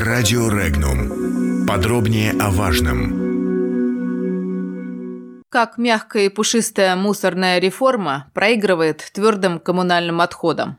[0.00, 1.66] Радио Регнум.
[1.66, 3.02] Подробнее о важном.
[5.50, 10.78] Как мягкая и пушистая мусорная реформа проигрывает твердым коммунальным отходам.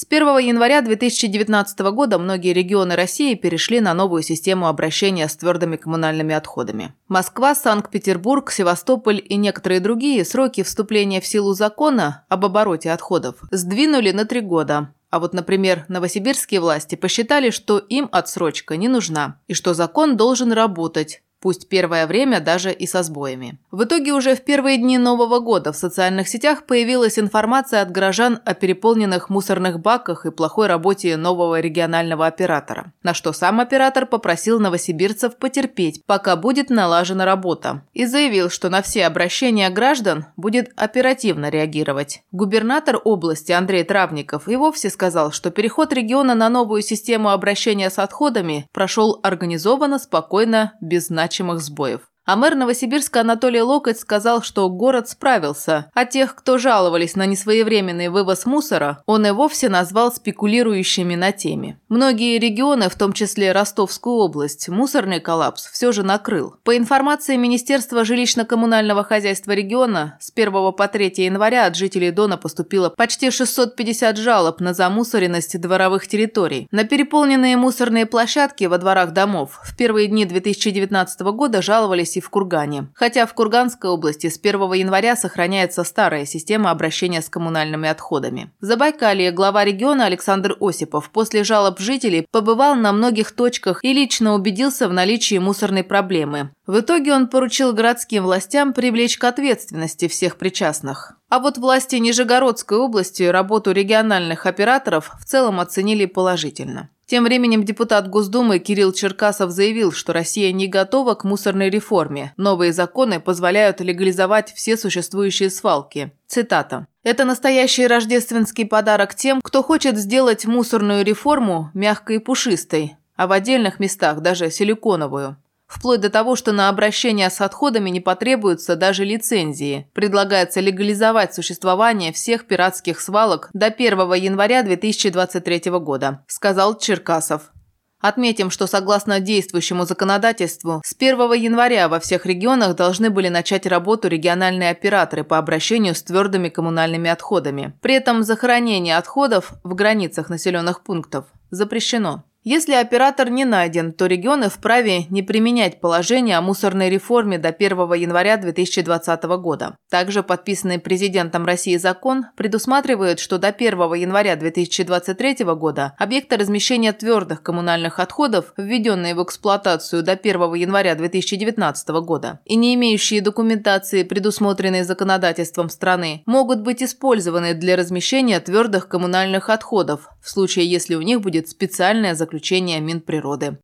[0.00, 5.74] С 1 января 2019 года многие регионы России перешли на новую систему обращения с твердыми
[5.74, 6.94] коммунальными отходами.
[7.08, 14.12] Москва, Санкт-Петербург, Севастополь и некоторые другие сроки вступления в силу закона об обороте отходов сдвинули
[14.12, 19.54] на три года, а вот, например, новосибирские власти посчитали, что им отсрочка не нужна и
[19.54, 23.58] что закон должен работать, Пусть первое время даже и со сбоями.
[23.70, 28.40] В итоге уже в первые дни Нового года в социальных сетях появилась информация от горожан
[28.44, 32.92] о переполненных мусорных баках и плохой работе нового регионального оператора.
[33.04, 37.82] На что сам оператор попросил новосибирцев потерпеть, пока будет налажена работа.
[37.92, 42.22] И заявил, что на все обращения граждан будет оперативно реагировать.
[42.32, 48.00] Губернатор области Андрей Травников и вовсе сказал, что переход региона на новую систему обращения с
[48.00, 52.07] отходами прошел организованно, спокойно, без значимых значимых сбоев.
[52.28, 58.08] А мэр Новосибирска Анатолий Локоть сказал, что город справился, а тех, кто жаловались на несвоевременный
[58.10, 61.80] вывоз мусора, он и вовсе назвал спекулирующими на теме.
[61.88, 66.56] Многие регионы, в том числе Ростовскую область, мусорный коллапс все же накрыл.
[66.64, 72.90] По информации Министерства жилищно-коммунального хозяйства региона, с 1 по 3 января от жителей Дона поступило
[72.90, 76.68] почти 650 жалоб на замусоренность дворовых территорий.
[76.72, 82.88] На переполненные мусорные площадки во дворах домов в первые дни 2019 года жаловались в Кургане.
[82.94, 88.52] Хотя в Курганской области с 1 января сохраняется старая система обращения с коммунальными отходами.
[88.60, 94.34] В Забайкалье глава региона Александр Осипов после жалоб жителей побывал на многих точках и лично
[94.34, 96.50] убедился в наличии мусорной проблемы.
[96.66, 101.14] В итоге он поручил городским властям привлечь к ответственности всех причастных.
[101.30, 106.90] А вот власти Нижегородской области работу региональных операторов в целом оценили положительно.
[107.08, 112.34] Тем временем депутат Госдумы Кирилл Черкасов заявил, что Россия не готова к мусорной реформе.
[112.36, 116.12] Новые законы позволяют легализовать все существующие свалки.
[116.26, 116.86] Цитата.
[117.04, 123.32] «Это настоящий рождественский подарок тем, кто хочет сделать мусорную реформу мягкой и пушистой, а в
[123.32, 129.04] отдельных местах даже силиконовую вплоть до того, что на обращение с отходами не потребуются даже
[129.04, 129.88] лицензии.
[129.92, 137.52] Предлагается легализовать существование всех пиратских свалок до 1 января 2023 года, сказал Черкасов.
[138.00, 144.06] Отметим, что согласно действующему законодательству, с 1 января во всех регионах должны были начать работу
[144.06, 147.76] региональные операторы по обращению с твердыми коммунальными отходами.
[147.82, 152.24] При этом захоронение отходов в границах населенных пунктов запрещено.
[152.50, 157.92] Если оператор не найден, то регионы вправе не применять положение о мусорной реформе до 1
[157.92, 159.76] января 2020 года.
[159.90, 167.42] Также подписанный президентом России закон предусматривает, что до 1 января 2023 года объекты размещения твердых
[167.42, 174.84] коммунальных отходов, введенные в эксплуатацию до 1 января 2019 года и не имеющие документации, предусмотренной
[174.84, 181.20] законодательством страны, могут быть использованы для размещения твердых коммунальных отходов в случае, если у них
[181.20, 183.58] будет специальное заключение заключения Минприроды.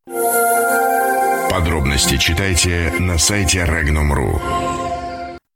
[1.49, 4.74] Подробности читайте на сайте Regnum.ru.